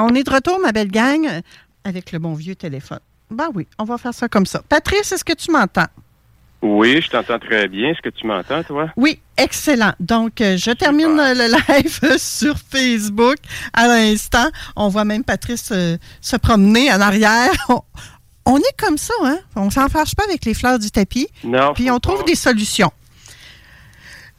[0.00, 1.28] On est de retour, ma belle gang,
[1.84, 3.00] avec le bon vieux téléphone.
[3.30, 4.62] Ben oui, on va faire ça comme ça.
[4.66, 5.86] Patrice, est-ce que tu m'entends?
[6.62, 7.90] Oui, je t'entends très bien.
[7.90, 8.90] Est-ce que tu m'entends, toi?
[8.96, 9.92] Oui, excellent.
[10.00, 13.36] Donc, euh, je termine le live sur Facebook
[13.74, 14.48] à l'instant.
[14.76, 17.50] On voit même Patrice euh, se promener en arrière.
[17.68, 17.82] On,
[18.44, 19.38] on est comme ça, hein?
[19.56, 21.28] On s'en fâche pas avec les fleurs du tapis.
[21.44, 21.74] Non.
[21.74, 22.24] Puis on trouve pas.
[22.24, 22.90] des solutions.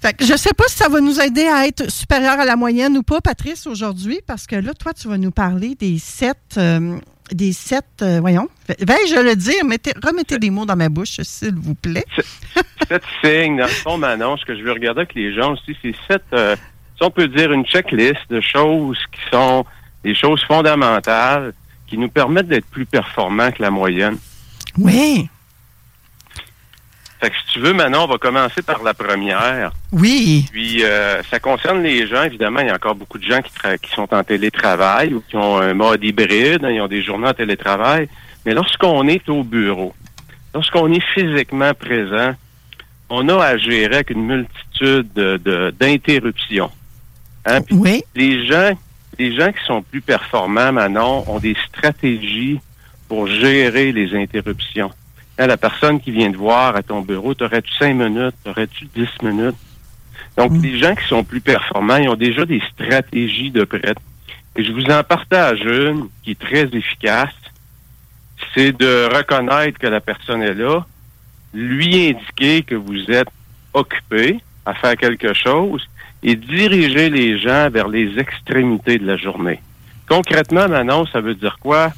[0.04, 2.58] Fait que je sais pas si ça va nous aider à être supérieur à la
[2.58, 6.58] moyenne ou pas, Patrice, aujourd'hui, parce que là, toi, tu vas nous parler des sept,
[6.58, 6.98] euh,
[7.32, 11.56] des sept, euh, voyons, vais-je le dire, mettez, remettez des mots dans ma bouche, s'il
[11.56, 12.04] vous plaît.
[12.90, 15.74] Sept signes, dans le fond, Manon, ce que je veux regarder avec les gens aussi,
[15.82, 16.58] c'est sept, euh,
[16.98, 19.64] si on peut dire, une checklist de choses qui sont
[20.04, 21.54] des choses fondamentales
[21.88, 24.18] qui nous permettent d'être plus performants que la moyenne.
[24.78, 25.30] Oui,
[27.24, 29.72] Fait que si tu veux, Manon, on va commencer par la première.
[29.94, 33.42] oui, Puis, euh, ça concerne les gens, évidemment, il y a encore beaucoup de gens
[33.42, 36.88] qui, tra- qui sont en télétravail ou qui ont un mode hybride, hein, ils ont
[36.90, 38.10] des journées en télétravail.
[38.46, 39.94] Mais lorsqu'on est au bureau,
[40.54, 42.34] lorsqu'on est physiquement présent,
[43.10, 46.72] on a à gérer avec une multitude de- de- d'interruptions.
[47.46, 48.72] Hein, oui, les gens,
[49.18, 52.60] les gens qui sont plus performants, Manon, ont des stratégies
[53.08, 54.92] pour gérer les interruptions.
[55.40, 59.10] Hein, la personne qui vient te voir à ton bureau, t'aurais-tu cinq minutes, t'aurais-tu dix
[59.24, 59.56] minutes?
[60.38, 60.62] Donc, Mm.
[60.62, 63.98] les gens qui sont plus performants, ils ont déjà des stratégies de prête.
[64.56, 67.34] Et je vous en partage une qui est très efficace.
[68.54, 70.86] C'est de reconnaître que la personne est là,
[71.54, 73.30] lui indiquer que vous êtes
[73.74, 75.88] occupé à faire quelque chose
[76.22, 79.60] et diriger les gens vers les extrémités de la journée.
[80.08, 81.92] Concrètement, Manon, ça veut dire quoi?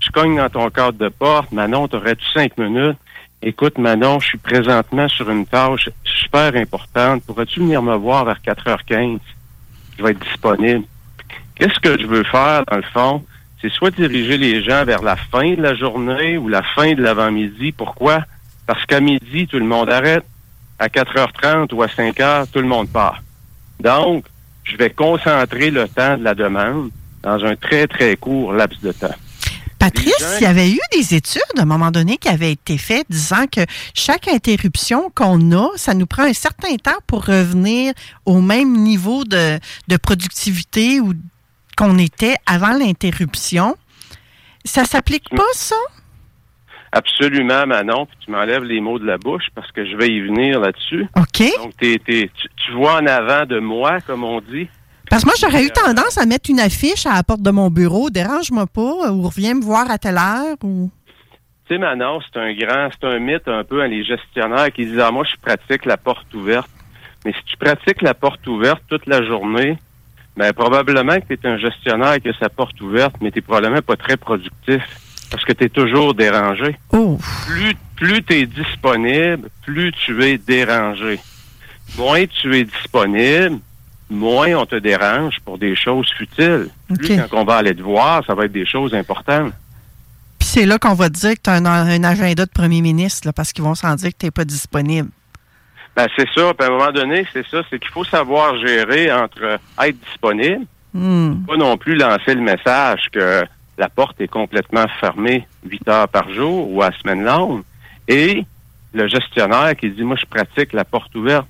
[0.00, 1.52] Je cogne dans ton cadre de porte.
[1.52, 2.96] Manon, t'aurais-tu cinq minutes?
[3.42, 7.22] Écoute, Manon, je suis présentement sur une tâche super importante.
[7.24, 9.18] Pourrais-tu venir me voir vers 4h15?
[9.96, 10.84] Je vais être disponible.
[11.54, 13.24] Qu'est-ce que je veux faire, dans le fond?
[13.60, 17.02] C'est soit diriger les gens vers la fin de la journée ou la fin de
[17.02, 17.72] l'avant-midi.
[17.72, 18.24] Pourquoi?
[18.66, 20.24] Parce qu'à midi, tout le monde arrête.
[20.78, 23.20] À 4h30 ou à 5h, tout le monde part.
[23.80, 24.24] Donc,
[24.64, 26.90] je vais concentrer le temps de la demande
[27.22, 29.14] dans un très, très court laps de temps.
[29.80, 33.06] Patrice, il y avait eu des études à un moment donné qui avaient été faites
[33.08, 33.62] disant que
[33.94, 37.94] chaque interruption qu'on a, ça nous prend un certain temps pour revenir
[38.26, 39.58] au même niveau de,
[39.88, 41.14] de productivité ou
[41.78, 43.74] qu'on était avant l'interruption.
[44.66, 45.76] Ça s'applique pas, ça?
[46.92, 48.04] Absolument, Manon.
[48.04, 51.06] Puis tu m'enlèves les mots de la bouche parce que je vais y venir là-dessus.
[51.16, 51.42] OK.
[51.56, 54.68] Donc, tu vois en avant de moi, comme on dit?
[55.10, 57.68] Parce que moi, j'aurais eu tendance à mettre une affiche à la porte de mon
[57.68, 60.88] bureau, dérange-moi pas, ou reviens me voir à telle heure, ou...
[61.66, 64.86] Tu sais, Manon, c'est un grand, c'est un mythe un peu, hein, les gestionnaires qui
[64.86, 66.70] disent, ah, moi, je pratique la porte ouverte.
[67.24, 69.78] Mais si tu pratiques la porte ouverte toute la journée,
[70.36, 73.82] ben, probablement que tu es un gestionnaire qui a sa porte ouverte, mais tu probablement
[73.82, 74.82] pas très productif
[75.30, 76.76] parce que tu es toujours dérangé.
[76.92, 81.18] Oh, Plus, plus tu es disponible, plus tu es dérangé.
[81.98, 83.58] Moins tu es disponible,
[84.10, 86.68] moins on te dérange pour des choses futiles.
[86.98, 87.28] Plus OK.
[87.30, 89.52] quand on va aller te voir, ça va être des choses importantes.
[90.38, 92.80] Puis c'est là qu'on va te dire que tu as un, un agenda de premier
[92.80, 95.08] ministre, là, parce qu'ils vont s'en dire que tu n'es pas disponible.
[95.96, 96.54] Ben, c'est ça.
[96.54, 97.62] Puis à un moment donné, c'est ça.
[97.68, 101.44] C'est qu'il faut savoir gérer entre être disponible, Hmm.
[101.46, 103.44] pas non plus lancer le message que
[103.78, 107.62] la porte est complètement fermée 8 heures par jour ou à semaine longue,
[108.08, 108.44] et
[108.92, 111.46] le gestionnaire qui dit, moi, je pratique la porte ouverte.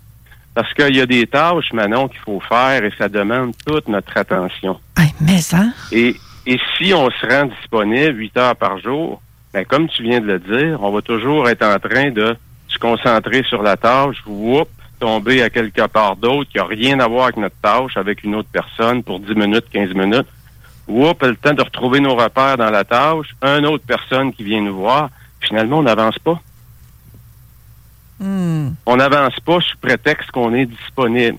[0.55, 4.17] Parce qu'il y a des tâches, Manon, qu'il faut faire et ça demande toute notre
[4.17, 4.81] attention.
[4.97, 5.67] Hey, mais ça.
[5.93, 6.17] Et,
[6.47, 10.27] et si on se rend disponible 8 heures par jour, ben, comme tu viens de
[10.27, 12.37] le dire, on va toujours être en train de
[12.69, 14.17] se concentrer sur la tâche.
[14.27, 14.69] Whoop,
[15.01, 18.35] tomber à quelque part d'autre qui n'a rien à voir avec notre tâche, avec une
[18.35, 20.27] autre personne pour 10 minutes, 15 minutes.
[20.87, 24.61] Oups, le temps de retrouver nos repères dans la tâche, une autre personne qui vient
[24.61, 25.11] nous voir.
[25.41, 26.41] Finalement, on n'avance pas.
[28.21, 31.39] On n'avance pas sous prétexte qu'on est disponible.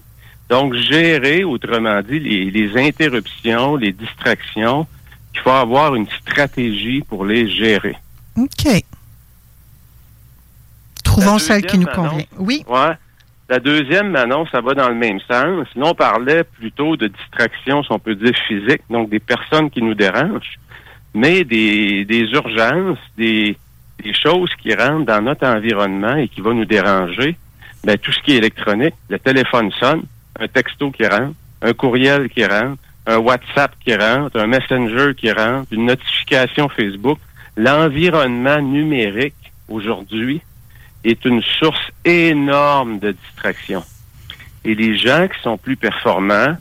[0.50, 4.88] Donc, gérer, autrement dit, les, les interruptions, les distractions,
[5.33, 7.95] il faut avoir une stratégie pour les gérer.
[8.38, 8.83] OK.
[11.04, 12.12] Trouvons celle qui nous convient.
[12.12, 12.25] annonce.
[12.38, 12.66] Oui?
[12.68, 12.94] Ouais.
[13.50, 15.68] La deuxième, Manon, ça va dans le même sens.
[15.75, 19.81] Là, on parlait plutôt de distractions, si on peut dire physiques, donc des personnes qui
[19.81, 20.57] nous dérangent,
[21.13, 23.57] mais des, des urgences, des,
[24.01, 27.38] des choses qui rentrent dans notre environnement et qui vont nous déranger.
[27.83, 30.03] Ben, tout ce qui est électronique, le téléphone sonne,
[30.39, 35.31] un texto qui rentre, un courriel qui rentre, un WhatsApp qui rentre, un Messenger qui
[35.31, 37.19] rentre, une notification Facebook.
[37.57, 39.33] L'environnement numérique
[39.68, 40.42] aujourd'hui
[41.03, 43.83] est une source énorme de distraction.
[44.63, 46.56] Et les gens qui sont plus performants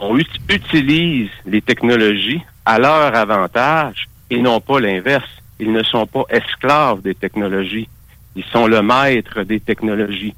[0.00, 5.28] on les technologies à leur avantage et non pas l'inverse.
[5.60, 7.88] Ils ne sont pas esclaves des technologies.
[8.36, 10.34] Ils sont le maître des technologies.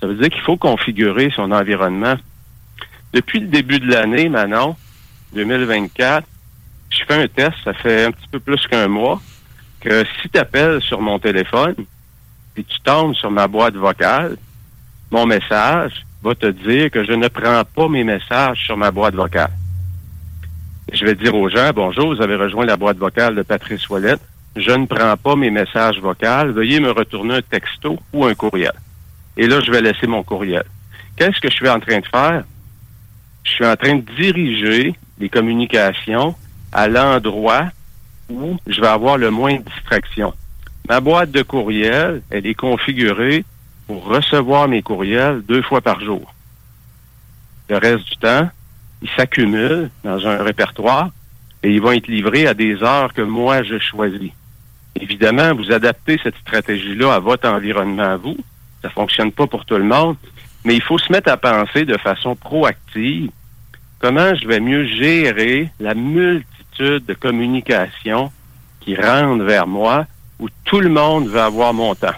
[0.00, 2.14] Ça veut dire qu'il faut configurer son environnement.
[3.12, 4.76] Depuis le début de l'année, Manon,
[5.34, 6.26] 2024,
[6.90, 9.20] je fais un test, ça fait un petit peu plus qu'un mois,
[9.80, 11.74] que si tu appelles sur mon téléphone
[12.56, 14.36] et tu tombes sur ma boîte vocale,
[15.10, 19.14] mon message va te dire que je ne prends pas mes messages sur ma boîte
[19.14, 19.50] vocale.
[20.92, 24.20] Je vais dire aux gens, bonjour, vous avez rejoint la boîte vocale de Patrice Ouellette.
[24.56, 26.52] Je ne prends pas mes messages vocaux.
[26.52, 28.72] Veuillez me retourner un texto ou un courriel.
[29.36, 30.64] Et là, je vais laisser mon courriel.
[31.16, 32.44] Qu'est-ce que je suis en train de faire?
[33.44, 36.34] Je suis en train de diriger les communications
[36.72, 37.66] à l'endroit
[38.28, 40.32] où je vais avoir le moins de distraction.
[40.88, 43.44] Ma boîte de courriel, elle est configurée
[43.86, 46.34] pour recevoir mes courriels deux fois par jour.
[47.68, 48.48] Le reste du temps,
[49.02, 51.10] ils s'accumulent dans un répertoire
[51.62, 54.32] et ils vont être livrés à des heures que moi je choisis.
[54.94, 58.36] Évidemment, vous adaptez cette stratégie-là à votre environnement à vous.
[58.82, 60.16] Ça fonctionne pas pour tout le monde,
[60.64, 63.30] mais il faut se mettre à penser de façon proactive
[64.00, 68.32] comment je vais mieux gérer la multitude de communications
[68.80, 70.06] qui rentrent vers moi
[70.38, 72.08] où tout le monde va avoir mon temps.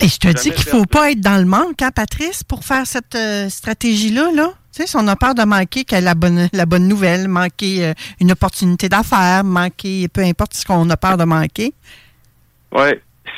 [0.00, 0.70] Et je te dis qu'il perdu.
[0.70, 4.52] faut pas être dans le manque, hein, Patrice, pour faire cette euh, stratégie-là, là?
[4.78, 7.84] Tu sais, si on a peur de manquer que la bonne, la bonne nouvelle, manquer
[7.84, 11.72] euh, une opportunité d'affaires, manquer peu importe ce qu'on a peur de manquer.
[12.70, 12.90] Oui,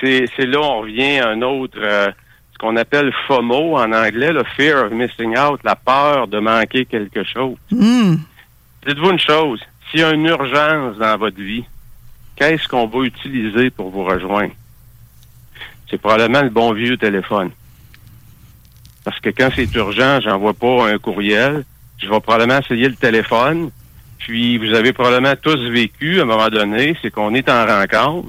[0.02, 2.10] c'est c'est là on revient à un autre, euh,
[2.52, 6.84] ce qu'on appelle FOMO en anglais, le fear of missing out, la peur de manquer
[6.84, 7.56] quelque chose.
[7.70, 8.16] Hmm.
[8.86, 11.64] Dites-vous une chose, s'il y a une urgence dans votre vie,
[12.36, 14.52] qu'est-ce qu'on va utiliser pour vous rejoindre?
[15.88, 17.50] C'est probablement le bon vieux téléphone.
[19.04, 21.64] Parce que quand c'est urgent, j'envoie pas un courriel.
[21.98, 23.70] Je vais probablement essayer le téléphone.
[24.18, 28.28] Puis vous avez probablement tous vécu à un moment donné, c'est qu'on est en rencontre.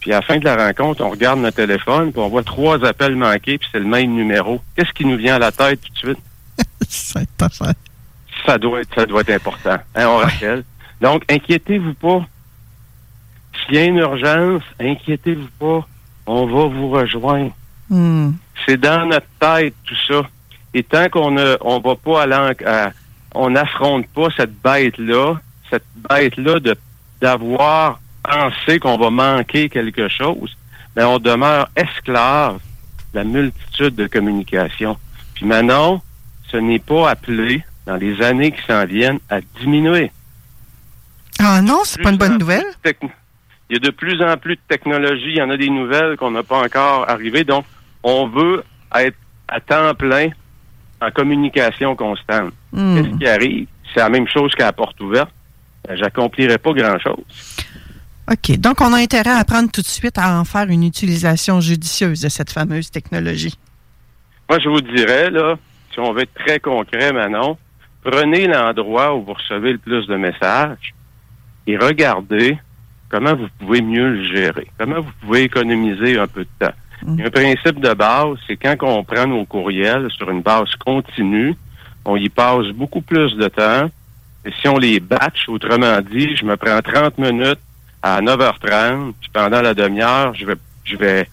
[0.00, 2.84] Puis à la fin de la rencontre, on regarde notre téléphone, puis on voit trois
[2.84, 4.60] appels manqués, puis c'est le même numéro.
[4.76, 6.24] Qu'est-ce qui nous vient à la tête tout de suite?
[8.44, 9.78] Ça doit être, ça doit être important.
[9.94, 10.64] Hein, on rappelle.
[11.00, 12.26] Donc, inquiétez-vous pas.
[13.54, 15.88] S'il y a une urgence, inquiétez-vous pas.
[16.26, 17.52] On va vous rejoindre.
[17.88, 18.32] Hmm.
[18.66, 20.22] C'est dans notre tête, tout ça.
[20.72, 22.90] Et tant qu'on ne, on va pas aller en- à-
[23.34, 25.34] on n'affronte pas cette bête-là,
[25.70, 26.76] cette bête-là de,
[27.20, 30.56] d'avoir pensé qu'on va manquer quelque chose,
[30.94, 32.58] ben, on demeure esclave
[33.12, 34.96] de la multitude de communications.
[35.34, 36.02] Puis maintenant,
[36.50, 40.10] ce n'est pas appelé, dans les années qui s'en viennent, à diminuer.
[41.40, 42.64] Ah non, c'est pas une bonne nouvelle.
[43.70, 45.30] Il y a de plus en plus de technologies.
[45.30, 47.44] Il y en a des nouvelles qu'on n'a pas encore arrivées.
[47.44, 47.64] Donc,
[48.04, 48.62] on veut
[48.94, 49.16] être
[49.48, 50.28] à temps plein
[51.00, 52.52] en communication constante.
[52.72, 52.96] Hmm.
[52.96, 53.66] Qu'est-ce qui arrive?
[53.92, 55.30] C'est la même chose qu'à la porte ouverte.
[55.90, 57.24] J'accomplirai pas grand-chose.
[58.30, 58.58] OK.
[58.58, 62.22] Donc, on a intérêt à apprendre tout de suite à en faire une utilisation judicieuse
[62.22, 63.58] de cette fameuse technologie.
[64.48, 65.56] Moi, je vous dirais, là,
[65.92, 67.58] si on veut être très concret, Manon,
[68.02, 70.94] prenez l'endroit où vous recevez le plus de messages
[71.66, 72.58] et regardez
[73.08, 76.74] comment vous pouvez mieux le gérer, comment vous pouvez économiser un peu de temps.
[77.06, 81.54] A un principe de base, c'est quand on prend nos courriels sur une base continue,
[82.04, 83.90] on y passe beaucoup plus de temps.
[84.44, 87.60] Et si on les batch, autrement dit, je me prends 30 minutes
[88.02, 91.28] à 9h30, puis pendant la demi-heure, je vais, je vais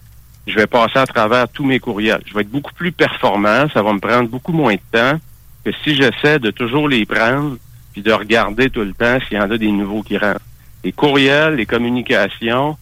[0.46, 2.22] je vais passer à travers tous mes courriels.
[2.26, 5.20] Je vais être beaucoup plus performant, ça va me prendre beaucoup moins de temps
[5.64, 7.56] que si j'essaie de toujours les prendre
[7.92, 10.40] puis de regarder tout le temps s'il y en a des nouveaux qui rentrent.
[10.82, 12.76] Les courriels, les communications,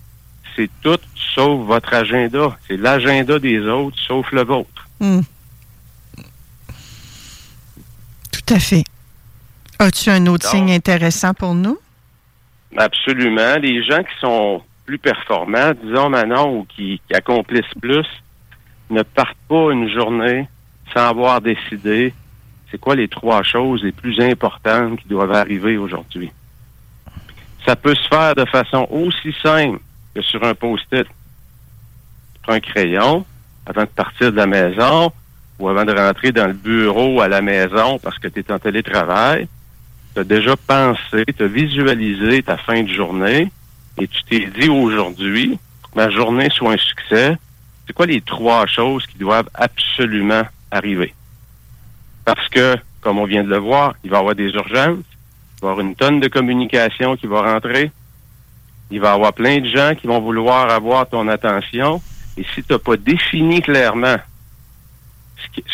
[0.57, 0.99] c'est tout
[1.35, 2.57] sauf votre agenda.
[2.67, 4.89] C'est l'agenda des autres sauf le vôtre.
[5.01, 5.21] Hmm.
[8.33, 8.85] Tout à fait.
[9.79, 11.79] As-tu un autre Donc- signe intéressant pour nous?
[12.77, 13.57] Absolument.
[13.61, 18.07] Les gens qui sont plus performants, disons Manon, ou qui, qui accomplissent plus,
[18.91, 20.49] ne partent pas une journée
[20.95, 22.13] sans avoir décidé
[22.71, 26.31] c'est quoi les trois choses les plus importantes qui doivent arriver aujourd'hui.
[27.67, 29.81] Ça peut se faire de façon aussi simple
[30.15, 31.07] que sur un post-it.
[31.07, 33.25] Tu prends un crayon
[33.67, 35.13] avant de partir de la maison
[35.59, 38.59] ou avant de rentrer dans le bureau à la maison parce que tu es en
[38.59, 39.49] télétravail
[40.15, 43.51] tu as déjà pensé, tu as visualisé ta fin de journée
[43.99, 45.59] et tu t'es dit aujourd'hui,
[45.95, 47.37] ma journée soit un succès,
[47.87, 51.15] c'est quoi les trois choses qui doivent absolument arriver?
[52.25, 54.99] Parce que, comme on vient de le voir, il va y avoir des urgences,
[55.59, 57.91] il va y avoir une tonne de communication qui va rentrer,
[58.91, 62.03] il va y avoir plein de gens qui vont vouloir avoir ton attention,
[62.37, 64.17] et si tu n'as pas défini clairement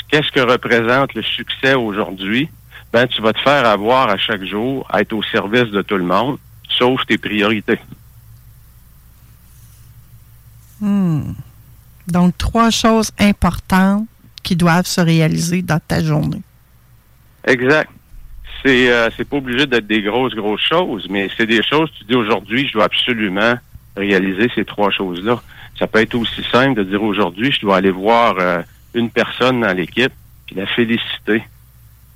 [0.08, 2.48] qu'est-ce que représente le succès aujourd'hui,
[2.92, 5.96] ben tu vas te faire avoir à chaque jour à être au service de tout
[5.96, 7.80] le monde, sauf tes priorités.
[10.80, 11.32] Hmm.
[12.06, 14.06] Donc, trois choses importantes
[14.42, 16.42] qui doivent se réaliser dans ta journée.
[17.44, 17.90] Exact.
[18.64, 22.04] C'est euh, c'est pas obligé d'être des grosses grosses choses, mais c'est des choses tu
[22.04, 23.54] dis aujourd'hui je dois absolument
[23.96, 25.40] réaliser ces trois choses-là.
[25.78, 28.62] Ça peut être aussi simple de dire aujourd'hui je dois aller voir euh,
[28.94, 30.12] une personne dans l'équipe
[30.46, 31.42] puis la féliciter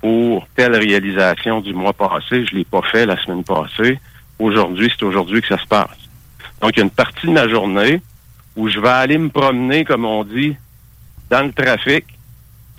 [0.01, 2.45] pour telle réalisation du mois passé.
[2.45, 3.99] Je l'ai pas fait la semaine passée.
[4.39, 6.09] Aujourd'hui, c'est aujourd'hui que ça se passe.
[6.61, 8.01] Donc, il y a une partie de ma journée
[8.55, 10.55] où je vais aller me promener, comme on dit,
[11.29, 12.05] dans le trafic.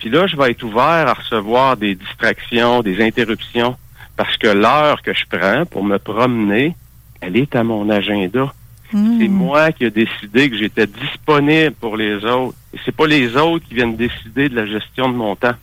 [0.03, 3.77] Puis là, je vais être ouvert à recevoir des distractions, des interruptions,
[4.17, 6.75] parce que l'heure que je prends pour me promener,
[7.21, 8.51] elle est à mon agenda.
[8.91, 9.17] Hmm.
[9.17, 12.53] C'est moi qui ai décidé que j'étais disponible pour les autres.
[12.73, 15.55] Et c'est pas les autres qui viennent décider de la gestion de mon temps.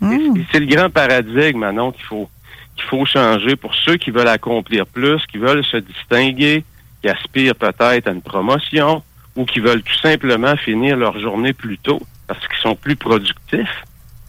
[0.00, 0.34] Hmm.
[0.34, 2.30] c'est- C'est le grand paradigme, Manon, qu'il faut,
[2.74, 6.64] qu'il faut changer pour ceux qui veulent accomplir plus, qui veulent se distinguer,
[7.02, 9.02] qui aspirent peut-être à une promotion
[9.36, 13.84] ou qui veulent tout simplement finir leur journée plus tôt parce qu'ils sont plus productifs.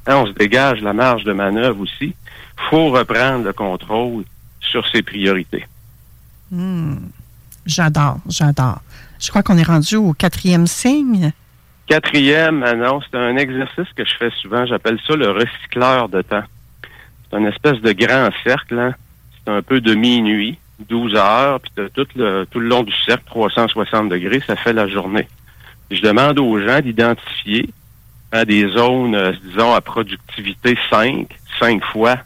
[0.08, 2.14] Hein, on se dégage la marge de manœuvre aussi.
[2.70, 4.24] faut reprendre le contrôle
[4.60, 5.66] sur ses priorités.
[6.52, 6.96] Hmm.
[7.66, 8.80] J'adore, j'adore.
[9.20, 11.32] Je crois qu'on est rendu au quatrième signe.
[11.88, 14.66] Quatrième, Manon, c'est un exercice que je fais souvent.
[14.66, 16.44] J'appelle ça le recycleur de temps.
[17.32, 18.78] C'est une espèce de grand cercle.
[18.80, 18.94] hein.
[19.46, 20.58] C'est un peu de minuit,
[20.88, 24.88] 12 heures, puis tout le, tout le long du cercle, 360 degrés, ça fait la
[24.88, 25.28] journée.
[25.92, 27.70] Je demande aux gens d'identifier
[28.34, 31.28] hein, des zones, euh, disons, à productivité 5,
[31.60, 32.18] 5 fois,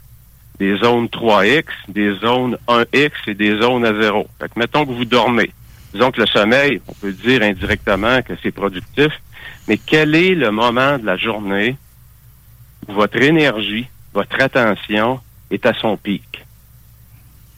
[0.58, 4.26] des zones 3X, des zones 1X et des zones à 0.
[4.40, 5.52] Fait que mettons que vous dormez.
[5.92, 9.12] Disons que le sommeil, on peut dire indirectement que c'est productif,
[9.68, 11.76] mais quel est le moment de la journée
[12.88, 16.44] où votre énergie, votre attention est à son pic?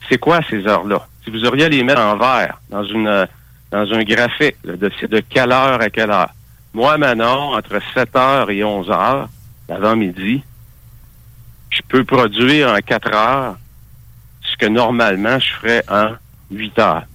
[0.08, 1.06] C'est quoi ces heures-là?
[1.24, 3.26] Si vous auriez à les mettre en vert dans une euh,
[3.70, 6.30] dans un graphique de quelle heure à quelle heure?
[6.72, 9.28] Moi, Manon, entre 7 heures et 11 heures,
[9.68, 10.44] l'avant-midi,
[11.70, 13.56] je peux produire en 4 heures
[14.42, 16.12] ce que normalement je ferais en
[16.52, 17.06] 8 heures.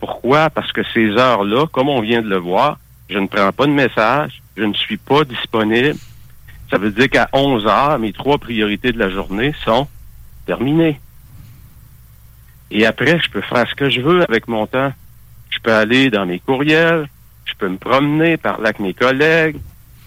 [0.00, 0.48] Pourquoi?
[0.48, 2.78] Parce que ces heures-là, comme on vient de le voir,
[3.10, 5.98] je ne prends pas de message, je ne suis pas disponible.
[6.70, 9.86] Ça veut dire qu'à 11 heures, mes trois priorités de la journée sont
[10.46, 10.98] terminées.
[12.70, 14.92] Et après, je peux faire ce que je veux avec mon temps.
[15.50, 17.08] Je peux aller dans mes courriels,
[17.52, 19.56] je peux me promener, parler avec mes collègues,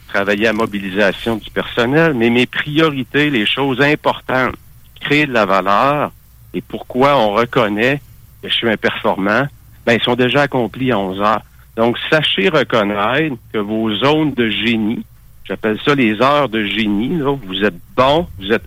[0.07, 4.55] travailler à mobilisation du personnel, mais mes priorités, les choses importantes,
[4.99, 6.11] créer de la valeur
[6.53, 8.01] et pourquoi on reconnaît
[8.41, 9.47] que je suis un performant,
[9.85, 11.41] ben, ils sont déjà accomplis à 11 heures.
[11.75, 15.05] Donc, sachez reconnaître que vos zones de génie,
[15.43, 18.63] j'appelle ça les heures de génie, là, vous êtes bon, vous êtes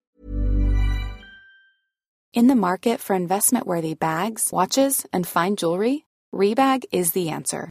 [2.36, 7.70] In the market for investment worthy bags, watches, fine jewelry, Rebag is the answer.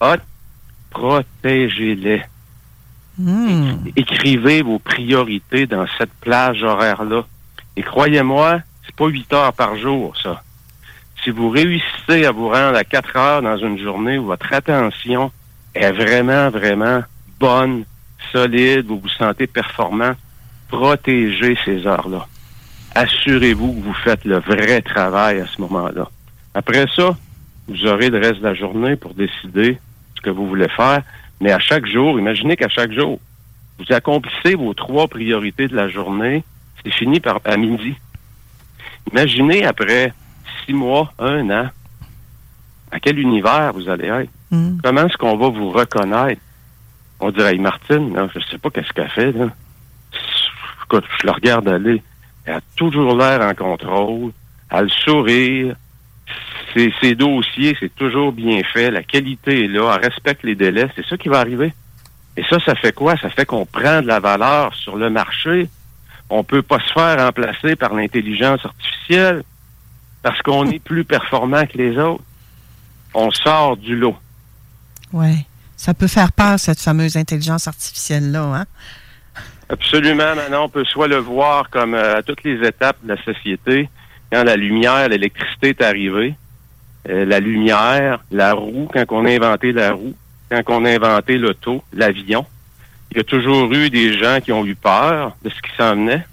[0.00, 0.20] Hot,
[0.90, 2.22] protégez-les.
[3.18, 3.76] Hmm.
[3.96, 7.24] Écrivez vos priorités dans cette plage horaire-là.
[7.76, 10.42] Et croyez-moi, c'est pas 8 heures par jour, ça.
[11.22, 15.30] Si vous réussissez à vous rendre à 4 heures dans une journée où votre attention
[15.74, 17.02] est vraiment, vraiment
[17.38, 17.84] bonne,
[18.32, 20.12] solide, vous vous sentez performant,
[20.68, 22.26] protégez ces heures-là.
[22.94, 26.08] Assurez-vous que vous faites le vrai travail à ce moment-là.
[26.54, 27.16] Après ça,
[27.68, 29.78] vous aurez le reste de la journée pour décider
[30.24, 31.02] que vous voulez faire.
[31.40, 33.20] Mais à chaque jour, imaginez qu'à chaque jour,
[33.78, 36.42] vous accomplissez vos trois priorités de la journée.
[36.82, 37.94] C'est fini par à midi.
[39.12, 40.12] Imaginez après
[40.64, 41.68] six mois, un an,
[42.90, 44.30] à quel univers vous allez être.
[44.50, 44.78] Hmm.
[44.82, 46.40] Comment est-ce qu'on va vous reconnaître?
[47.20, 49.48] On dirait, Hey, Martine, là, je sais pas qu'est-ce qu'elle fait, là.
[50.84, 52.02] Écoute, je la regarde aller.
[52.44, 54.32] Elle a toujours l'air en contrôle.
[54.70, 55.76] Elle a le sourire.
[56.74, 58.90] Ses dossiers, c'est toujours bien fait.
[58.90, 59.96] La qualité est là.
[59.96, 60.88] Elle respecte les délais.
[60.96, 61.72] C'est ça qui va arriver.
[62.36, 63.16] Et ça, ça fait quoi?
[63.16, 65.68] Ça fait qu'on prend de la valeur sur le marché.
[66.30, 69.44] On peut pas se faire remplacer par l'intelligence artificielle
[70.22, 72.24] parce qu'on est plus performant que les autres.
[73.12, 74.16] On sort du lot.
[75.12, 75.46] Ouais.
[75.76, 78.64] Ça peut faire peur, cette fameuse intelligence artificielle-là, hein?
[79.68, 83.22] Absolument, maintenant, on peut soit le voir comme euh, à toutes les étapes de la
[83.22, 83.88] société,
[84.42, 86.34] la lumière, l'électricité est arrivée,
[87.08, 90.14] euh, la lumière, la roue, quand on a inventé la roue,
[90.50, 92.46] quand on a inventé l'auto, l'avion,
[93.10, 95.94] il y a toujours eu des gens qui ont eu peur de ce qui s'en
[95.94, 96.26] venait.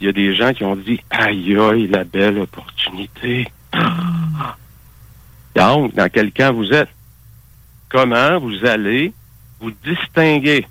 [0.00, 3.48] Il y a des gens qui ont dit Aïe aïe, la belle opportunité.
[5.56, 6.88] Donc, dans quel camp vous êtes?
[7.88, 9.12] Comment vous allez
[9.58, 10.66] vous distinguer?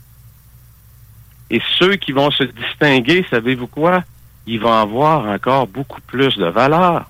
[1.49, 4.03] Et ceux qui vont se distinguer, savez-vous quoi?
[4.51, 7.07] Ils vont avoir encore beaucoup plus de valeur.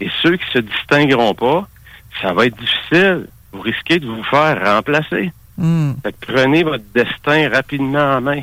[0.00, 1.66] Et ceux qui se distingueront pas,
[2.20, 3.28] ça va être difficile.
[3.52, 5.32] Vous risquez de vous faire remplacer.
[5.56, 5.92] Hmm.
[6.02, 8.42] Fait que prenez votre destin rapidement en main.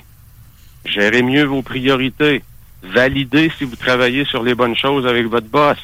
[0.85, 2.41] Gérez mieux vos priorités.
[2.81, 5.77] Validez si vous travaillez sur les bonnes choses avec votre boss.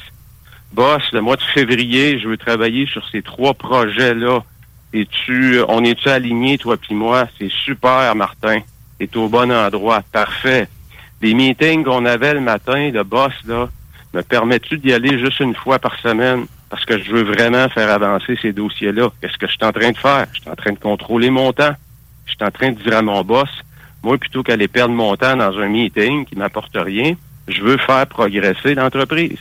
[0.73, 4.39] Boss, le mois de février, je veux travailler sur ces trois projets-là.
[4.93, 7.27] Es-tu, on est-tu aligné, toi puis moi?
[7.37, 8.61] C'est super, Martin.
[8.97, 10.01] T'es au bon endroit.
[10.11, 10.67] Parfait.
[11.21, 13.69] Les meetings qu'on avait le matin, le boss, là,
[14.13, 16.45] me permets-tu d'y aller juste une fois par semaine?
[16.69, 19.09] Parce que je veux vraiment faire avancer ces dossiers-là.
[19.19, 20.27] Qu'est-ce que je suis en train de faire?
[20.33, 21.75] Je suis en train de contrôler mon temps.
[22.25, 23.49] Je suis en train de dire à mon boss,
[24.03, 27.15] moi, plutôt qu'aller perdre mon temps dans un meeting qui m'apporte rien,
[27.47, 29.39] je veux faire progresser l'entreprise.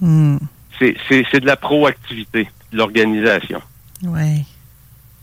[0.00, 0.38] Hmm.
[0.78, 3.62] C'est, c'est, c'est de la proactivité, de l'organisation.
[4.02, 4.44] Ouais.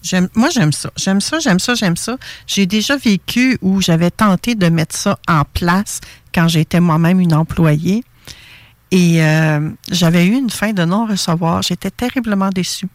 [0.01, 0.89] J'aime, moi, j'aime ça.
[0.95, 2.17] J'aime ça, j'aime ça, j'aime ça.
[2.47, 5.99] J'ai déjà vécu où j'avais tenté de mettre ça en place
[6.33, 8.03] quand j'étais moi-même une employée.
[8.91, 11.61] Et euh, j'avais eu une fin de non-recevoir.
[11.61, 12.87] J'étais terriblement déçue.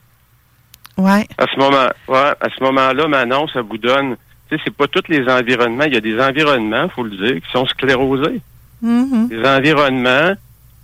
[0.97, 1.27] Ouais.
[1.39, 4.17] À ce moment, ouais, à ce moment-là, Manon, ça vous donne,
[4.49, 5.85] tu sais, c'est pas tous les environnements.
[5.85, 8.41] Il y a des environnements, faut le dire, qui sont sclérosés.
[8.83, 9.29] Mhm.
[9.29, 10.35] Des environnements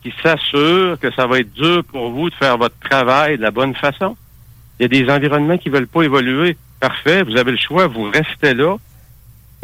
[0.02, 3.50] qui s'assurent que ça va être dur pour vous de faire votre travail de la
[3.50, 4.16] bonne façon.
[4.80, 6.56] Il y a des environnements qui veulent pas évoluer.
[6.80, 8.76] Parfait, vous avez le choix, vous restez là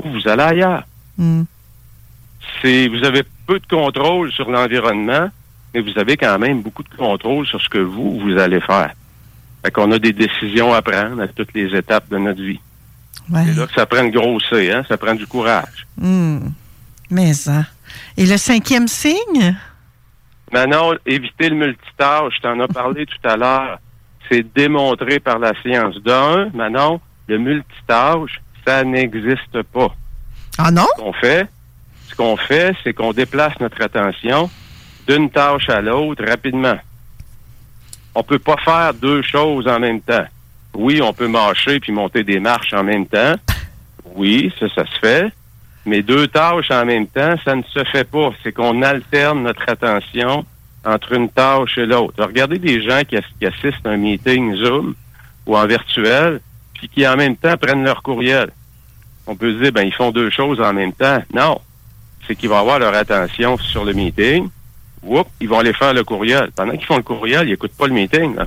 [0.05, 0.85] ou vous allez ailleurs.
[1.17, 1.45] Hmm.
[2.61, 5.31] C'est, vous avez peu de contrôle sur l'environnement,
[5.73, 8.93] mais vous avez quand même beaucoup de contrôle sur ce que vous, vous allez faire.
[9.65, 12.61] Fait qu'on a des décisions à prendre à toutes les étapes de notre vie.
[13.31, 13.47] Ouais.
[13.47, 14.83] C'est là que ça prend de grossir, hein?
[14.87, 15.87] Ça prend du courage.
[15.97, 16.51] Hmm.
[17.11, 17.65] Mais ça.
[18.19, 19.57] Et le cinquième signe?
[20.53, 23.79] Maintenant, éviter le multitâche, je t'en ai parlé tout à l'heure,
[24.31, 25.97] c'est démontré par la science.
[26.03, 29.95] D'un, Manon, le multitâche, ça n'existe pas.
[30.59, 30.87] Ah non?
[30.97, 31.47] Ce qu'on fait,
[32.09, 34.51] ce qu'on fait, c'est qu'on déplace notre attention
[35.07, 36.77] d'une tâche à l'autre rapidement.
[38.15, 40.25] On peut pas faire deux choses en même temps.
[40.75, 43.35] Oui, on peut marcher puis monter des marches en même temps.
[44.15, 45.33] Oui, ça, ça se fait.
[45.85, 48.31] Mais deux tâches en même temps, ça ne se fait pas.
[48.43, 50.45] C'est qu'on alterne notre attention
[50.87, 52.25] entre une tâche et l'autre.
[52.25, 54.95] Regardez des gens qui, ass- qui assistent à un meeting Zoom
[55.47, 56.41] ou en virtuel,
[56.75, 58.51] puis qui en même temps prennent leur courriel.
[59.27, 61.23] On peut se dire, ben, ils font deux choses en même temps.
[61.35, 61.61] Non.
[62.27, 64.49] C'est qu'ils vont avoir leur attention sur le meeting.
[65.03, 66.51] Oups, ils vont aller faire le courriel.
[66.55, 68.37] Pendant qu'ils font le courriel, ils n'écoutent pas le meeting.
[68.37, 68.47] là.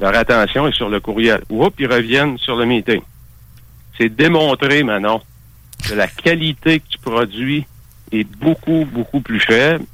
[0.00, 1.42] Leur attention est sur le courriel.
[1.48, 3.00] Oups, ils reviennent sur le meeting.
[3.98, 5.20] C'est démontré, Manon,
[5.88, 7.64] que la qualité que tu produis
[8.12, 9.84] est beaucoup, beaucoup plus faible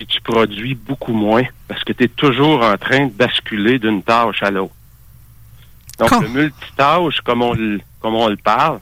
[0.00, 4.02] et tu produis beaucoup moins parce que tu es toujours en train de basculer d'une
[4.02, 4.74] tâche à l'autre.
[5.98, 8.80] Donc, Quand- le multitâche, comme on, le, comme on le parle,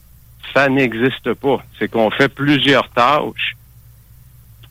[0.55, 1.59] Ça n'existe pas.
[1.79, 3.57] C'est qu'on fait plusieurs tâches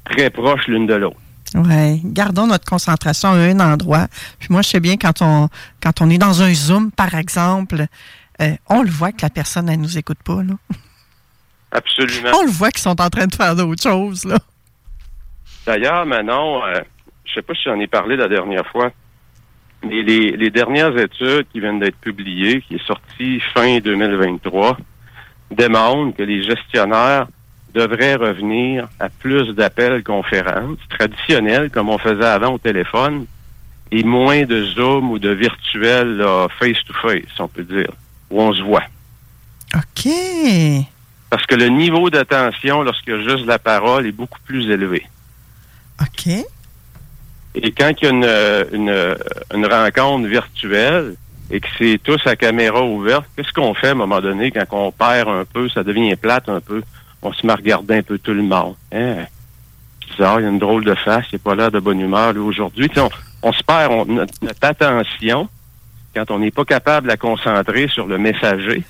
[0.06, 1.18] très proches l'une de l'autre.
[1.54, 4.08] Oui, gardons notre concentration à un endroit.
[4.40, 5.50] Puis moi, je sais bien quand on
[5.82, 7.86] quand on est dans un Zoom, par exemple,
[8.42, 10.42] euh, on le voit que la personne, elle nous écoute pas.
[10.44, 10.54] Là.
[11.72, 12.30] Absolument.
[12.36, 14.24] On le voit qu'ils sont en train de faire d'autres choses.
[14.26, 14.40] là.
[15.66, 16.82] D'ailleurs, Manon, euh,
[17.26, 18.92] je sais pas si j'en ai parlé la dernière fois,
[19.84, 24.78] mais les, les dernières études qui viennent d'être publiées, qui est sortie fin 2023,
[25.52, 27.28] démontrent que les gestionnaires
[27.74, 33.26] devraient revenir à plus d'appels conférences traditionnels comme on faisait avant au téléphone
[33.92, 36.26] et moins de Zoom ou de virtuel
[36.58, 37.92] face-to-face, on peut dire,
[38.32, 38.86] où on se voit.
[39.76, 40.10] OK.
[41.30, 45.06] Parce que le niveau d'attention lorsqu'il y a juste la parole est beaucoup plus élevé.
[46.02, 46.28] OK.
[47.56, 51.16] Et quand il y a une, rencontre virtuelle
[51.50, 54.66] et que c'est tous à caméra ouverte, qu'est-ce qu'on fait à un moment donné quand
[54.72, 56.84] on perd un peu, ça devient plate un peu?
[57.22, 58.76] On se met à regarder un peu tout le monde?
[58.92, 59.26] Hein?
[60.10, 62.36] Bizarre, il y a une drôle de face, il n'est pas l'air de bonne humeur
[62.36, 62.90] aujourd'hui.
[63.42, 65.48] On se perd on- notre, notre attention
[66.14, 68.84] quand on n'est pas capable de la concentrer sur le messager,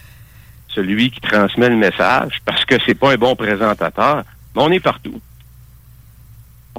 [0.67, 4.23] celui qui transmet le message, parce que c'est pas un bon présentateur.
[4.55, 5.19] Mais on est partout.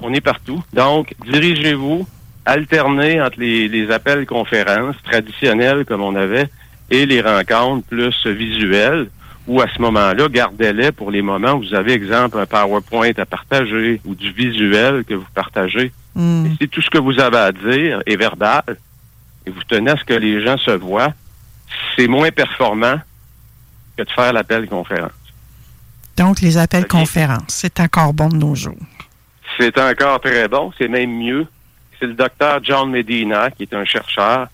[0.03, 0.63] On est partout.
[0.73, 2.07] Donc, dirigez-vous,
[2.45, 6.49] alternez entre les, les appels conférences traditionnels comme on avait
[6.91, 9.09] et les rencontres plus visuelles,
[9.47, 13.27] ou à ce moment-là, gardez-les pour les moments où vous avez, exemple, un PowerPoint à
[13.27, 15.93] partager ou du visuel que vous partagez.
[16.15, 16.47] Hmm.
[16.47, 18.63] Et si tout ce que vous avez à dire est verbal
[19.47, 21.13] et vous tenez à ce que les gens se voient,
[21.97, 23.01] c'est moins performant
[23.97, 25.13] que de faire l'appel conférence.
[26.17, 28.75] Donc, les appels conférences, c'est encore bon de nos jours.
[29.59, 31.47] C'est encore très bon, c'est même mieux.
[31.99, 34.49] C'est le docteur John Medina, qui est un chercheur,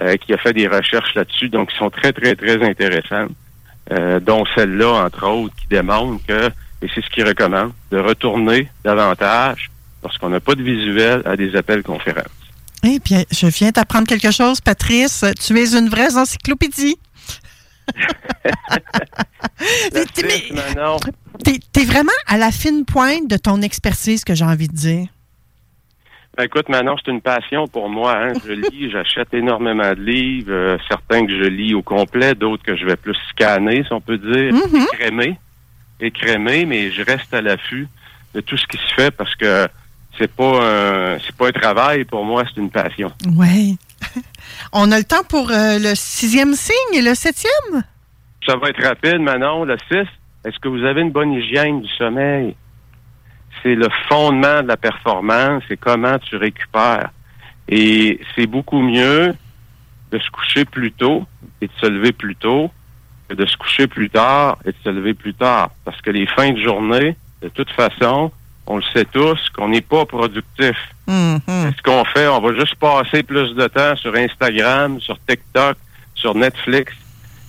[0.00, 3.32] euh, qui a fait des recherches là-dessus, donc qui sont très, très, très intéressantes,
[3.92, 6.48] euh, dont celle-là, entre autres, qui démontre que,
[6.82, 9.70] et c'est ce qu'il recommande, de retourner davantage,
[10.02, 12.26] lorsqu'on n'a pas de visuel, à des appels conférences.
[12.82, 15.24] Eh bien, je viens d'apprendre quelque chose, Patrice.
[15.44, 16.96] Tu es une vraie encyclopédie.
[21.72, 25.06] T'es- vraiment à la fine pointe de ton expertise, que j'ai envie de dire?
[26.36, 28.14] Ben, écoute, Manon, c'est une passion pour moi.
[28.16, 28.32] Hein.
[28.46, 32.76] Je lis, j'achète énormément de livres, euh, certains que je lis au complet, d'autres que
[32.76, 34.52] je vais plus scanner, si on peut dire,
[34.92, 35.38] écrémer,
[36.00, 37.88] écrémer, mais je reste à l'affût
[38.34, 39.66] de tout ce qui se fait parce que
[40.18, 40.62] c'est pas
[41.14, 43.10] un, c'est pas un travail pour moi, c'est une passion.
[43.36, 43.78] Oui.
[44.72, 47.82] On a le temps pour euh, le sixième signe et le septième?
[48.46, 49.64] Ça va être rapide, Manon.
[49.64, 50.06] Le 6,
[50.44, 52.54] est-ce que vous avez une bonne hygiène du sommeil?
[53.62, 57.10] C'est le fondement de la performance, c'est comment tu récupères.
[57.68, 59.34] Et c'est beaucoup mieux
[60.12, 61.26] de se coucher plus tôt
[61.60, 62.70] et de se lever plus tôt
[63.28, 65.70] que de se coucher plus tard et de se lever plus tard.
[65.84, 68.30] Parce que les fins de journée, de toute façon,
[68.66, 70.76] on le sait tous, qu'on n'est pas productif.
[71.06, 71.40] Mhm.
[71.76, 75.76] Ce qu'on fait, on va juste passer plus de temps sur Instagram, sur TikTok,
[76.14, 76.92] sur Netflix.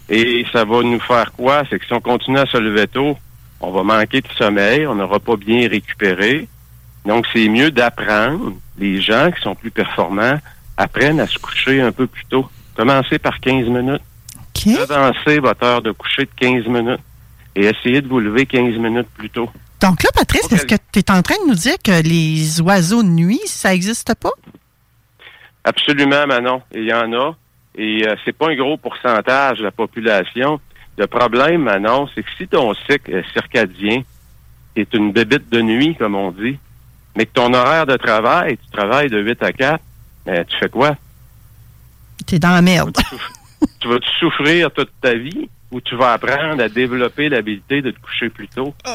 [0.10, 1.64] Et ça va nous faire quoi?
[1.70, 3.18] C'est que si on continue à se lever tôt,
[3.60, 6.48] on va manquer de sommeil, on n'aura pas bien récupéré.
[7.06, 8.54] Donc, c'est mieux d'apprendre.
[8.78, 10.38] Les gens qui sont plus performants
[10.78, 12.48] apprennent à se coucher un peu plus tôt.
[12.76, 14.02] Commencez par 15 minutes.
[14.36, 14.74] OK.
[14.90, 17.02] Avancez votre heure de coucher de 15 minutes.
[17.56, 19.50] Et essayez de vous lever 15 minutes plus tôt.
[19.82, 23.04] Donc là, Patrice, est-ce que tu es en train de nous dire que les oiseaux
[23.04, 24.32] de nuit, ça n'existe pas?
[25.64, 26.62] Absolument, Manon.
[26.74, 27.36] Il y en a.
[27.76, 30.60] Et euh, c'est pas un gros pourcentage de la population.
[30.98, 34.02] Le problème, Manon, c'est que si ton cycle circadien
[34.76, 36.58] est une bébite de nuit, comme on dit,
[37.16, 39.84] mais que ton horaire de travail, tu travailles de 8 à 4,
[40.26, 40.96] ben, tu fais quoi?
[42.26, 42.98] Tu es dans la merde.
[43.80, 48.00] Tu vas-tu souffrir toute ta vie ou tu vas apprendre à développer l'habilité de te
[48.00, 48.74] coucher plus tôt?
[48.86, 48.92] Sais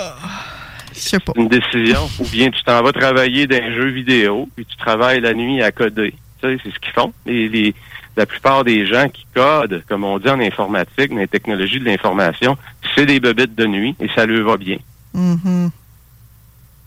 [1.24, 1.32] pas.
[1.36, 2.08] une décision.
[2.20, 5.62] Ou bien tu t'en vas travailler dans un jeu vidéo, puis tu travailles la nuit
[5.62, 6.14] à coder.
[6.42, 7.12] Tu sais, c'est ce qu'ils font.
[7.26, 7.74] Les, les-
[8.16, 11.86] la plupart des gens qui codent, comme on dit en informatique, dans les technologies de
[11.86, 12.58] l'information,
[12.94, 14.76] c'est des bebites de nuit et ça leur va bien.
[15.14, 15.70] Mhm.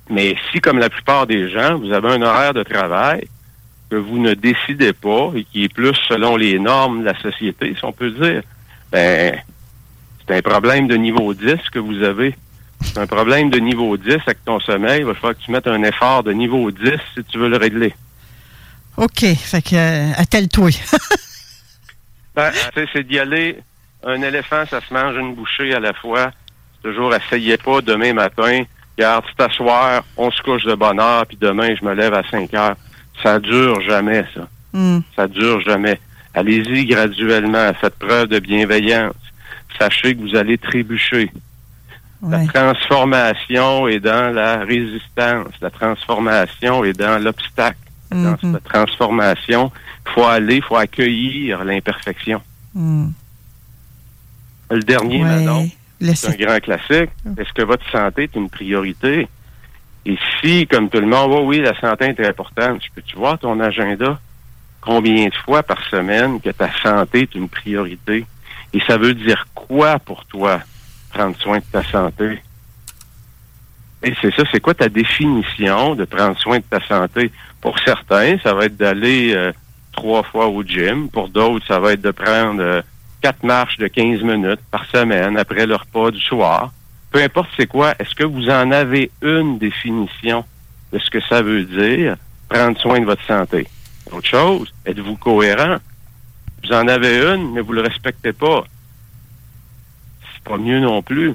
[0.10, 3.28] Mais si, comme la plupart des gens, vous avez un horaire de travail
[3.90, 7.74] que vous ne décidez pas et qui est plus selon les normes de la société,
[7.76, 8.44] si on peut dire,
[8.92, 9.36] ben,
[10.28, 12.36] c'est un problème de niveau 10 que vous avez.
[12.86, 15.00] C'est un problème de niveau 10 avec ton sommeil.
[15.00, 17.58] Il va falloir que tu mettes un effort de niveau 10 si tu veux le
[17.58, 17.94] régler.
[18.98, 19.26] OK.
[19.36, 20.70] Fait que, euh, attelle-toi.
[22.36, 23.60] Ben, tu sais, c'est d'y aller.
[24.04, 26.32] Un éléphant, ça se mange une bouchée à la fois.
[26.84, 28.64] Toujours, essayez pas demain matin.
[28.98, 32.24] Regarde, c'est t'asseoir, on se couche de bonne heure, puis demain, je me lève à
[32.30, 32.76] 5 heures.
[33.24, 34.48] Ça dure jamais, ça.
[34.74, 35.00] Hmm.
[35.16, 36.00] Ça dure jamais.
[36.34, 37.74] Allez-y graduellement.
[37.80, 39.16] Faites preuve de bienveillance.
[39.80, 41.32] Sachez que vous allez trébucher.
[42.30, 45.54] La transformation est dans la résistance.
[45.62, 47.78] La transformation est dans l'obstacle.
[48.12, 48.54] Dans Mhm.
[48.54, 49.72] la transformation,
[50.06, 52.42] il faut aller, il faut accueillir l'imperfection.
[52.74, 53.08] Mm.
[54.72, 55.72] Le dernier, Ouais.
[56.02, 57.10] Le- c'est un grand classique.
[57.38, 59.28] Est-ce que votre santé est une priorité?
[60.06, 63.40] Et si, comme tout le monde, oh oui, la santé est importante, tu peux-tu voir
[63.40, 64.20] ton agenda?
[64.82, 68.26] Combien de fois par semaine que ta santé est une priorité?
[68.74, 70.60] Et ça veut dire quoi pour toi,
[71.16, 72.42] prendre soin de ta santé?
[74.04, 77.32] Et c'est ça, c'est quoi ta définition de prendre soin de ta santé?
[77.62, 79.52] Pour certains, ça va être d'aller euh,
[79.94, 81.10] trois fois au gym.
[81.10, 82.82] Pour d'autres, ça va être de prendre euh,
[83.22, 86.72] quatre marches de 15 minutes par semaine après le repas du soir.
[87.12, 90.44] Peu importe c'est quoi, est-ce que vous en avez une définition
[90.92, 92.18] de ce que ça veut dire
[92.50, 93.66] prendre soin de votre santé?
[94.12, 95.78] Autre chose, êtes-vous cohérent?
[96.64, 98.66] Vous en avez une, mais vous le respectez pas.
[100.46, 101.34] Pas mieux non plus.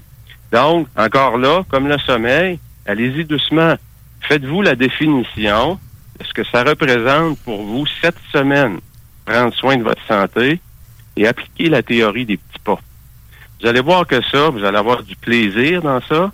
[0.53, 3.75] Donc, encore là, comme le sommeil, allez-y doucement.
[4.23, 5.79] Faites-vous la définition
[6.19, 8.79] de ce que ça représente pour vous cette semaine.
[9.25, 10.61] Prendre soin de votre santé
[11.17, 12.79] et appliquer la théorie des petits pas.
[13.61, 16.33] Vous allez voir que ça, vous allez avoir du plaisir dans ça.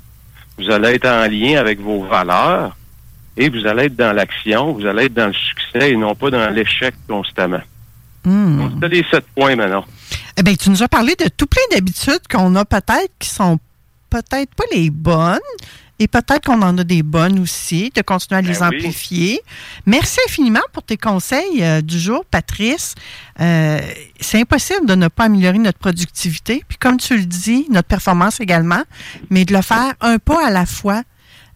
[0.58, 2.76] Vous allez être en lien avec vos valeurs
[3.36, 6.30] et vous allez être dans l'action, vous allez être dans le succès et non pas
[6.30, 7.60] dans l'échec constamment.
[8.24, 8.58] Mm.
[8.58, 9.84] Donc, c'est les sept points maintenant.
[10.36, 13.58] Eh bien, tu nous as parlé de tout plein d'habitudes qu'on a peut-être qui sont
[14.10, 15.38] peut-être pas les bonnes.
[15.98, 18.76] Et peut-être qu'on en a des bonnes aussi, de continuer à les Ben oui.
[18.76, 19.40] amplifier.
[19.86, 22.94] Merci infiniment pour tes conseils euh, du jour, Patrice.
[23.40, 23.80] Euh,
[24.20, 28.40] c'est impossible de ne pas améliorer notre productivité, puis comme tu le dis, notre performance
[28.40, 28.82] également,
[29.30, 31.02] mais de le faire un pas à la fois.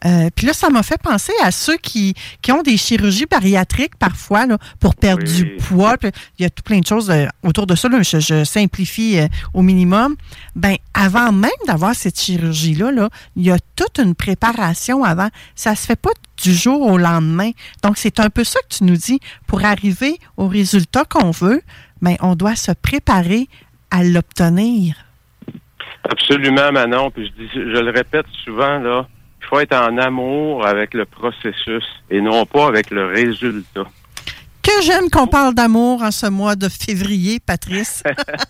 [0.07, 3.97] Euh, puis là, ça m'a fait penser à ceux qui, qui ont des chirurgies bariatriques
[3.97, 5.33] parfois là, pour perdre Oui.
[5.35, 5.97] du poids.
[6.39, 7.89] Il y a tout plein de choses euh, autour de ça.
[7.89, 8.03] là.
[8.03, 10.17] Je, je simplifie euh, au minimum.
[10.57, 15.29] Ben, avant même d'avoir cette chirurgie-là, là, il y a toute une préparation avant.
[15.55, 16.11] Ça se fait pas
[16.43, 17.51] du jour au lendemain.
[17.83, 19.21] Donc, c'est un peu ça que tu nous dis.
[19.47, 21.61] Pour arriver au résultat qu'on veut,
[22.01, 23.49] ben, on doit se préparer
[23.91, 24.95] à l'obtenir.
[26.09, 27.11] Absolument, Manon.
[27.11, 29.07] Puis je, dis, je le répète souvent, là,
[29.41, 33.85] il faut être en amour avec le processus et non pas avec le résultat.
[34.63, 38.03] Que j'aime qu'on parle d'amour en ce mois de février, Patrice.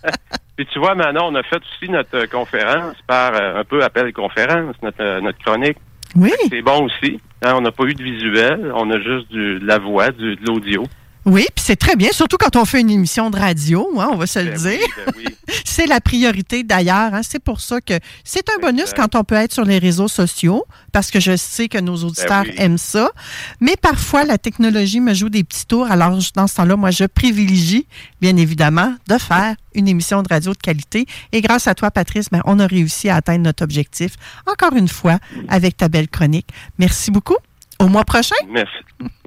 [0.57, 3.81] Puis tu vois, Manon, on a fait aussi notre euh, conférence par euh, un peu
[3.83, 5.77] appel conférence, notre, euh, notre chronique.
[6.15, 7.21] Oui, C'est bon aussi.
[7.41, 10.35] Hein, on n'a pas eu de visuel, on a juste du, de la voix, du,
[10.35, 10.83] de l'audio.
[11.25, 14.17] Oui, puis c'est très bien, surtout quand on fait une émission de radio, hein, on
[14.17, 14.79] va se le Ben dire.
[14.79, 15.25] oui, ben oui.
[15.65, 17.13] C'est la priorité d'ailleurs.
[17.13, 17.21] hein.
[17.23, 20.65] C'est pour ça que c'est un bonus quand on peut être sur les réseaux sociaux,
[20.91, 22.55] parce que je sais que nos auditeurs Ben oui.
[22.57, 23.11] aiment ça.
[23.59, 25.89] Mais parfois, la technologie me joue des petits tours.
[25.91, 27.85] Alors, dans ce temps-là, moi, je privilégie,
[28.21, 31.05] bien évidemment, de faire une émission de radio de qualité.
[31.31, 34.13] Et grâce à toi, Patrice, ben, on a réussi à atteindre notre objectif,
[34.49, 36.47] encore une fois, avec ta belle chronique.
[36.79, 37.37] Merci beaucoup.
[37.81, 38.35] Au mois prochain?
[38.47, 38.77] Merci.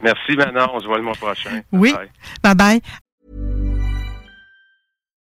[0.03, 0.69] Merci, Manon.
[0.75, 1.61] On se voit le mois prochain.
[1.73, 1.93] Oui.
[2.43, 2.81] Bye.